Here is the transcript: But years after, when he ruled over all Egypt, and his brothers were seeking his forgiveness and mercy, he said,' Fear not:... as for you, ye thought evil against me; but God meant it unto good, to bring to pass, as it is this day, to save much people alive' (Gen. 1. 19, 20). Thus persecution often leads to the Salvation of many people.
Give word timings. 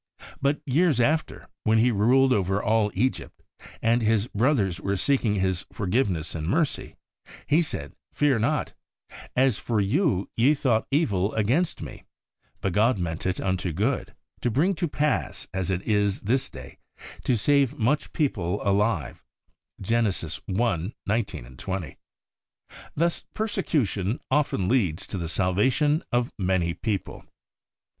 But 0.41 0.61
years 0.65 0.99
after, 0.99 1.47
when 1.63 1.77
he 1.77 1.91
ruled 1.91 2.33
over 2.33 2.59
all 2.59 2.89
Egypt, 2.95 3.43
and 3.83 4.01
his 4.01 4.25
brothers 4.25 4.81
were 4.81 4.95
seeking 4.97 5.35
his 5.35 5.63
forgiveness 5.71 6.33
and 6.33 6.47
mercy, 6.47 6.95
he 7.45 7.61
said,' 7.61 7.93
Fear 8.11 8.39
not:... 8.39 8.73
as 9.35 9.59
for 9.59 9.79
you, 9.79 10.27
ye 10.35 10.55
thought 10.55 10.87
evil 10.89 11.35
against 11.35 11.83
me; 11.83 12.03
but 12.61 12.73
God 12.73 12.97
meant 12.97 13.27
it 13.27 13.39
unto 13.39 13.71
good, 13.71 14.15
to 14.41 14.49
bring 14.49 14.73
to 14.73 14.87
pass, 14.87 15.47
as 15.53 15.69
it 15.69 15.83
is 15.83 16.21
this 16.21 16.49
day, 16.49 16.79
to 17.25 17.37
save 17.37 17.77
much 17.77 18.11
people 18.11 18.59
alive' 18.67 19.23
(Gen. 19.81 20.11
1. 20.11 20.93
19, 21.05 21.57
20). 21.57 21.97
Thus 22.95 23.23
persecution 23.35 24.19
often 24.31 24.67
leads 24.67 25.05
to 25.05 25.19
the 25.19 25.29
Salvation 25.29 26.01
of 26.11 26.33
many 26.39 26.73
people. 26.73 27.23